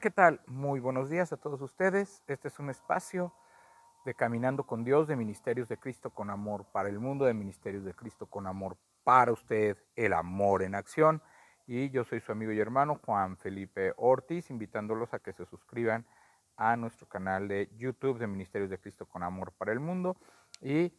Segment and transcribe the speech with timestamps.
[0.00, 0.40] ¿qué tal?
[0.46, 2.22] Muy buenos días a todos ustedes.
[2.28, 3.34] Este es un espacio
[4.04, 7.84] de Caminando con Dios, de Ministerios de Cristo con Amor para el mundo, de Ministerios
[7.84, 11.20] de Cristo con Amor para usted, el amor en acción.
[11.66, 16.06] Y yo soy su amigo y hermano Juan Felipe Ortiz, invitándolos a que se suscriban
[16.56, 20.16] a nuestro canal de YouTube de Ministerios de Cristo con Amor para el mundo
[20.60, 20.92] y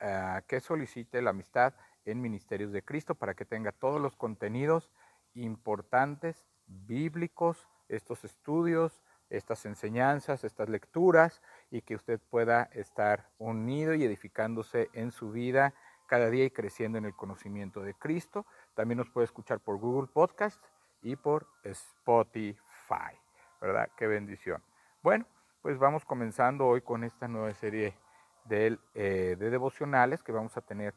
[0.00, 1.74] uh, que solicite la amistad
[2.04, 4.92] en Ministerios de Cristo para que tenga todos los contenidos
[5.34, 14.04] importantes, bíblicos, estos estudios, estas enseñanzas, estas lecturas y que usted pueda estar unido y
[14.04, 15.74] edificándose en su vida
[16.06, 18.46] cada día y creciendo en el conocimiento de Cristo.
[18.74, 20.62] También nos puede escuchar por Google Podcast
[21.02, 23.18] y por Spotify,
[23.60, 23.88] ¿verdad?
[23.96, 24.62] Qué bendición.
[25.02, 25.26] Bueno,
[25.62, 27.96] pues vamos comenzando hoy con esta nueva serie
[28.44, 30.94] de, eh, de devocionales que vamos a tener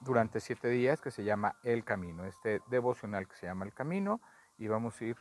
[0.00, 2.24] durante siete días que se llama El Camino.
[2.24, 4.20] Este devocional que se llama El Camino
[4.58, 5.16] y vamos a ir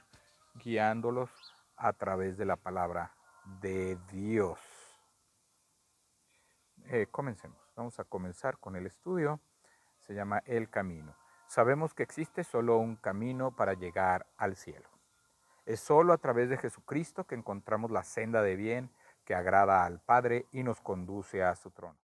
[0.57, 1.29] guiándolos
[1.75, 3.13] a través de la palabra
[3.61, 4.59] de Dios.
[6.85, 7.57] Eh, comencemos.
[7.75, 9.39] Vamos a comenzar con el estudio.
[9.99, 11.15] Se llama El Camino.
[11.47, 14.89] Sabemos que existe solo un camino para llegar al cielo.
[15.65, 18.89] Es solo a través de Jesucristo que encontramos la senda de bien
[19.25, 21.99] que agrada al Padre y nos conduce a su trono.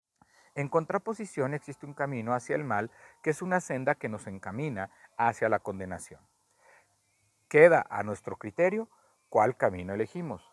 [0.54, 2.90] En contraposición existe un camino hacia el mal,
[3.22, 6.20] que es una senda que nos encamina hacia la condenación.
[7.50, 8.88] Queda a nuestro criterio
[9.28, 10.48] cuál camino elegimos.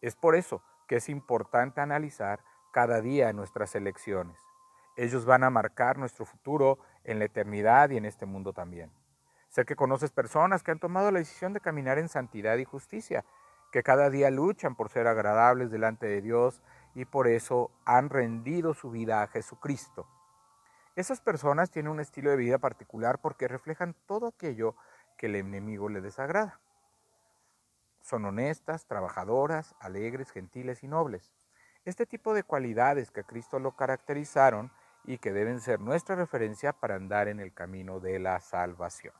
[0.00, 2.38] Es por eso que es importante analizar
[2.72, 4.38] cada día nuestras elecciones.
[4.96, 8.92] Ellos van a marcar nuestro futuro en la eternidad y en este mundo también.
[9.48, 13.24] Sé que conoces personas que han tomado la decisión de caminar en santidad y justicia,
[13.72, 16.62] que cada día luchan por ser agradables delante de Dios
[16.94, 20.06] y por eso han rendido su vida a Jesucristo.
[20.94, 24.76] Esas personas tienen un estilo de vida particular porque reflejan todo aquello
[25.16, 26.60] que el enemigo le desagrada.
[28.02, 31.32] Son honestas, trabajadoras, alegres, gentiles y nobles.
[31.84, 34.70] Este tipo de cualidades que a Cristo lo caracterizaron
[35.04, 39.14] y que deben ser nuestra referencia para andar en el camino de la salvación.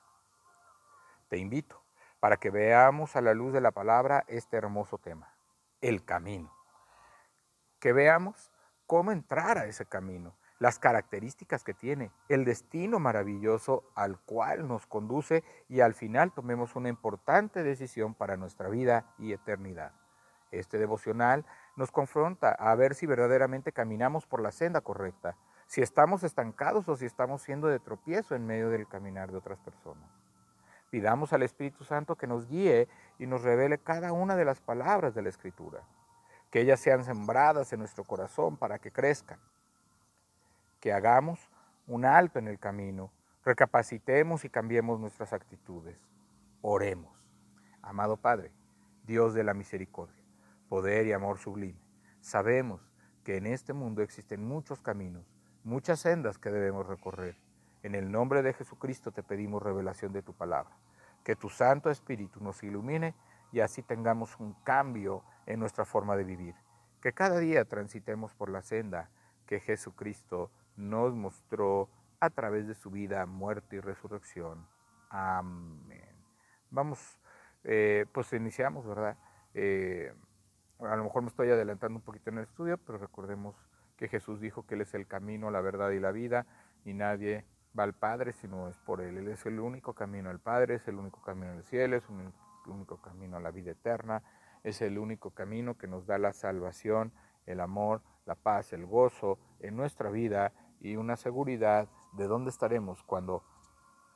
[1.29, 1.83] Te invito
[2.21, 5.35] para que veamos a la luz de la palabra este hermoso tema,
[5.81, 6.57] el camino
[7.79, 8.51] que veamos
[8.87, 14.87] cómo entrar a ese camino, las características que tiene, el destino maravilloso al cual nos
[14.87, 19.93] conduce y al final tomemos una importante decisión para nuestra vida y eternidad.
[20.51, 21.45] Este devocional
[21.77, 26.97] nos confronta a ver si verdaderamente caminamos por la senda correcta, si estamos estancados o
[26.97, 30.09] si estamos siendo de tropiezo en medio del caminar de otras personas.
[30.91, 35.15] Pidamos al Espíritu Santo que nos guíe y nos revele cada una de las palabras
[35.15, 35.83] de la Escritura
[36.51, 39.39] que ellas sean sembradas en nuestro corazón para que crezcan,
[40.81, 41.51] que hagamos
[41.87, 43.13] un alto en el camino,
[43.45, 45.99] recapacitemos y cambiemos nuestras actitudes.
[46.63, 47.17] Oremos.
[47.83, 48.53] Amado Padre,
[49.05, 50.25] Dios de la misericordia,
[50.69, 51.81] poder y amor sublime,
[52.21, 52.91] sabemos
[53.23, 55.25] que en este mundo existen muchos caminos,
[55.63, 57.37] muchas sendas que debemos recorrer.
[57.83, 60.77] En el nombre de Jesucristo te pedimos revelación de tu palabra.
[61.23, 63.15] Que tu Santo Espíritu nos ilumine
[63.53, 66.55] y así tengamos un cambio en nuestra forma de vivir.
[67.01, 69.11] Que cada día transitemos por la senda
[69.47, 71.89] que Jesucristo nos mostró
[72.21, 74.67] a través de su vida, muerte y resurrección.
[75.11, 76.15] Amén.
[76.71, 77.19] Vamos,
[77.65, 79.17] eh, pues iniciamos, ¿verdad?
[79.55, 80.13] Eh,
[80.81, 83.55] a lo mejor me estoy adelantando un poquito en el estudio, pero recordemos
[83.97, 86.47] que Jesús dijo que Él es el camino, la verdad y la vida,
[86.85, 87.45] y nadie
[87.79, 89.19] va al Padre si no es por Él.
[89.19, 92.71] Él es el único camino al Padre, es el único camino al cielo, es el
[92.71, 94.23] único camino a la vida eterna
[94.67, 97.13] es el único camino que nos da la salvación,
[97.47, 103.03] el amor, la paz, el gozo en nuestra vida y una seguridad de dónde estaremos
[103.03, 103.43] cuando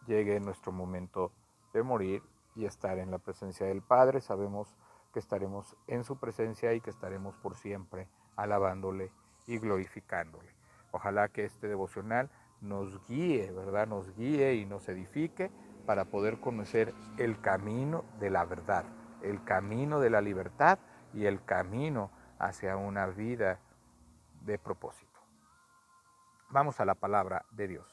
[0.06, 1.32] llegue nuestro momento
[1.72, 2.22] de morir
[2.54, 4.20] y estar en la presencia del Padre.
[4.20, 4.74] Sabemos
[5.12, 9.12] que estaremos en su presencia y que estaremos por siempre alabándole
[9.46, 10.54] y glorificándole.
[10.92, 12.30] Ojalá que este devocional
[12.60, 13.86] nos guíe, ¿verdad?
[13.86, 15.50] Nos guíe y nos edifique
[15.86, 18.84] para poder conocer el camino de la verdad
[19.22, 20.78] el camino de la libertad
[21.12, 23.58] y el camino hacia una vida
[24.44, 25.09] de propósito.
[26.50, 27.86] Vamos a la palabra de Dios.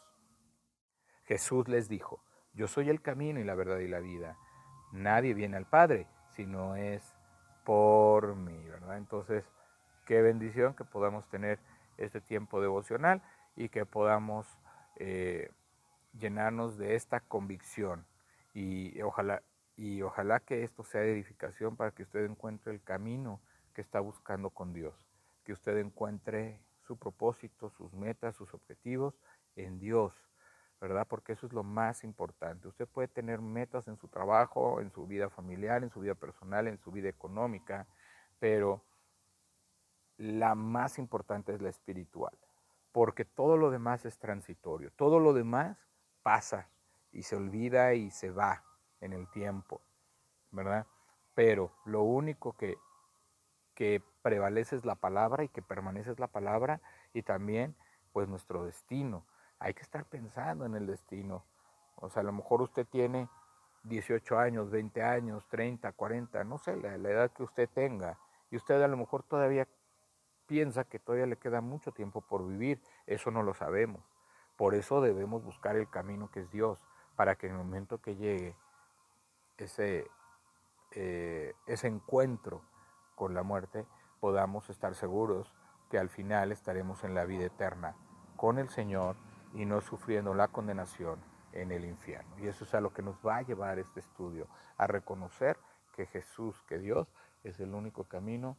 [1.26, 2.24] Jesús les dijo,
[2.54, 4.36] yo soy el camino y la verdad y la vida.
[4.92, 7.14] Nadie viene al Padre si no es
[7.64, 8.98] por mí, ¿verdad?
[8.98, 9.46] Entonces,
[10.06, 11.60] qué bendición que podamos tener
[11.98, 13.22] este tiempo devocional
[13.56, 14.48] y que podamos
[14.96, 15.52] eh,
[16.18, 18.08] llenarnos de esta convicción
[18.54, 19.44] y ojalá
[19.76, 23.40] y ojalá que esto sea edificación para que usted encuentre el camino
[23.76, 24.96] que está buscando con Dios,
[25.44, 29.14] que usted encuentre su propósito, sus metas, sus objetivos
[29.56, 30.14] en Dios,
[30.80, 31.06] ¿verdad?
[31.08, 32.68] Porque eso es lo más importante.
[32.68, 36.68] Usted puede tener metas en su trabajo, en su vida familiar, en su vida personal,
[36.68, 37.88] en su vida económica,
[38.40, 38.84] pero
[40.18, 42.36] la más importante es la espiritual,
[42.92, 45.78] porque todo lo demás es transitorio, todo lo demás
[46.24, 46.70] pasa
[47.12, 48.64] y se olvida y se va
[49.02, 49.82] en el tiempo,
[50.52, 50.88] ¿verdad?
[51.36, 52.78] Pero lo único que,
[53.78, 56.82] que prevalece es la palabra y que permanece es la palabra
[57.14, 57.76] y también
[58.12, 59.24] pues nuestro destino
[59.60, 61.46] hay que estar pensando en el destino.
[61.96, 63.30] O sea, a lo mejor usted tiene
[63.84, 68.18] 18 años, 20 años, 30, 40, no sé, la, edad que usted tenga.
[68.50, 69.68] Y usted a lo mejor todavía
[70.48, 72.82] piensa que todavía le queda mucho tiempo por vivir.
[73.06, 74.04] Eso no lo sabemos.
[74.56, 76.84] Por eso debemos buscar el camino que es Dios,
[77.16, 78.56] para que en el momento que llegue
[79.60, 80.08] ese,
[80.94, 82.64] eh, ese encuentro
[83.18, 83.86] con la muerte,
[84.22, 85.52] podamos estar seguros
[85.90, 87.96] que al final estaremos en la vida eterna
[88.36, 89.16] con el Señor
[89.54, 91.20] y no sufriendo la condenación
[91.52, 92.38] en el infierno.
[92.40, 94.48] Y eso es a lo que nos va a llevar este estudio,
[94.78, 95.58] a reconocer
[95.94, 97.12] que Jesús, que Dios,
[97.44, 98.56] es el único camino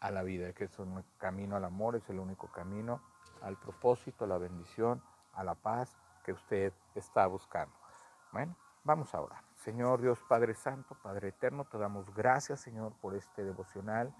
[0.00, 3.00] a la vida, que es un camino al amor, es el único camino
[3.40, 5.02] al propósito, a la bendición,
[5.32, 7.74] a la paz que usted está buscando.
[8.32, 8.54] Bueno,
[8.84, 9.42] vamos ahora.
[9.64, 14.14] Señor Dios Padre Santo, Padre Eterno, te damos gracias, Señor, por este devocional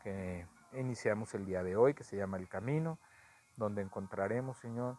[0.00, 3.00] que iniciamos el día de hoy, que se llama El Camino,
[3.56, 4.96] donde encontraremos, Señor,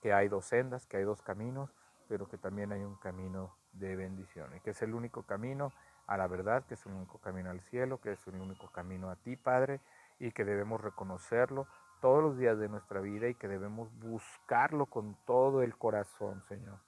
[0.00, 1.70] que hay dos sendas, que hay dos caminos,
[2.08, 5.70] pero que también hay un camino de bendición, y que es el único camino
[6.06, 9.10] a la verdad, que es el único camino al cielo, que es el único camino
[9.10, 9.82] a ti, Padre,
[10.18, 11.66] y que debemos reconocerlo
[12.00, 16.78] todos los días de nuestra vida y que debemos buscarlo con todo el corazón, Señor.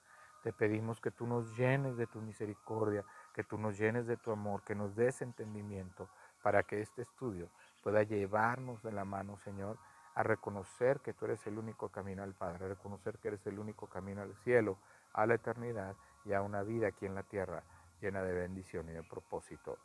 [0.43, 3.03] Te pedimos que tú nos llenes de tu misericordia,
[3.33, 6.07] que tú nos llenes de tu amor, que nos des entendimiento
[6.41, 7.49] para que este estudio
[7.83, 9.77] pueda llevarnos de la mano, Señor,
[10.15, 13.59] a reconocer que tú eres el único camino al Padre, a reconocer que eres el
[13.59, 14.77] único camino al cielo,
[15.13, 15.95] a la eternidad
[16.25, 17.63] y a una vida aquí en la tierra
[18.01, 19.77] llena de bendición y de propósito.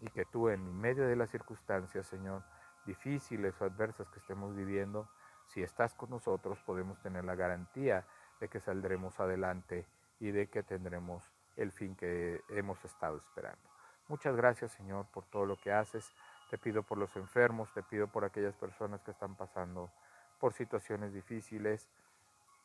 [0.00, 2.42] Y que tú en medio de las circunstancias, Señor,
[2.84, 5.08] difíciles o adversas que estemos viviendo,
[5.46, 8.04] si estás con nosotros podemos tener la garantía
[8.42, 9.86] de que saldremos adelante
[10.18, 11.22] y de que tendremos
[11.56, 13.62] el fin que hemos estado esperando.
[14.08, 16.12] Muchas gracias, Señor, por todo lo que haces.
[16.50, 19.92] Te pido por los enfermos, te pido por aquellas personas que están pasando
[20.40, 21.88] por situaciones difíciles,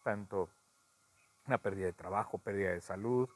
[0.03, 0.50] tanto
[1.45, 3.29] una pérdida de trabajo, pérdida de salud,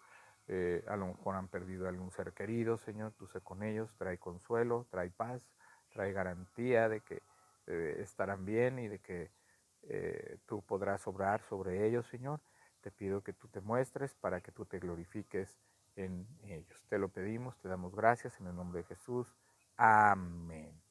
[0.47, 4.17] eh, a lo mejor han perdido algún ser querido, Señor, tú sé con ellos, trae
[4.17, 5.47] consuelo, trae paz,
[5.93, 7.21] trae garantía de que
[7.67, 9.29] eh, estarán bien y de que
[9.83, 12.39] eh, tú podrás obrar sobre ellos, Señor.
[12.81, 15.59] Te pido que tú te muestres para que tú te glorifiques
[15.95, 16.83] en ellos.
[16.87, 19.35] Te lo pedimos, te damos gracias en el nombre de Jesús.
[19.77, 20.81] Amén.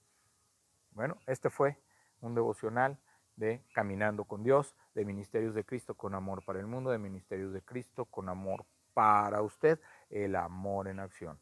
[0.93, 1.79] Bueno, este fue
[2.21, 2.99] un devocional
[3.37, 7.53] de Caminando con Dios, de Ministerios de Cristo con amor para el mundo, de Ministerios
[7.53, 11.39] de Cristo con amor para usted, el amor en acción.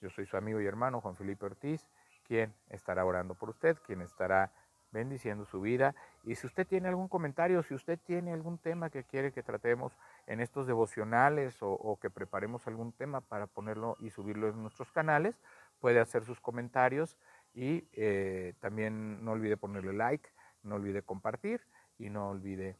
[0.00, 1.88] Yo soy su amigo y hermano Juan Felipe Ortiz,
[2.24, 4.52] quien estará orando por usted, quien estará
[4.92, 5.94] bendiciendo su vida.
[6.22, 9.98] Y si usted tiene algún comentario, si usted tiene algún tema que quiere que tratemos
[10.26, 15.40] en estos devocionales o, que preparemos algún tema para ponerlo y subirlo en nuestros canales,
[15.80, 17.16] puede hacer sus comentarios
[17.54, 20.28] y eh, también no olvide ponerle like,
[20.62, 21.60] no olvide compartir
[21.98, 22.76] y no olvide,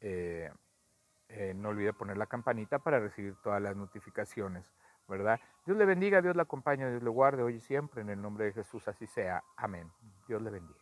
[0.00, 0.50] eh,
[1.28, 4.72] eh, no olvide poner la campanita para recibir todas las notificaciones,
[5.06, 5.38] ¿verdad?
[5.66, 8.46] Dios le bendiga, Dios le acompañe, Dios le guarde hoy y siempre, en el nombre
[8.46, 9.44] de Jesús así sea.
[9.56, 9.90] Amén.
[10.26, 10.77] Dios le bendiga.